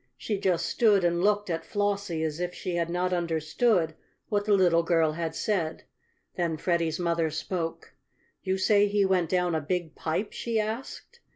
She 0.17 0.39
just 0.39 0.65
stood 0.65 1.03
and 1.03 1.23
looked 1.23 1.47
at 1.51 1.63
Flossie 1.63 2.23
as 2.23 2.39
if 2.39 2.55
she 2.55 2.73
had 2.73 2.89
not 2.89 3.13
understood 3.13 3.93
what 4.29 4.45
the 4.45 4.53
little 4.53 4.81
girl 4.81 5.11
had 5.11 5.35
said. 5.35 5.83
Then 6.37 6.57
Freddie's 6.57 6.97
mother 6.97 7.29
spoke. 7.29 7.93
"You 8.41 8.57
say 8.57 8.87
he 8.87 9.05
went 9.05 9.29
down 9.29 9.53
a 9.53 9.61
big 9.61 9.93
pipe?" 9.93 10.33
she 10.33 10.59
asked. 10.59 11.19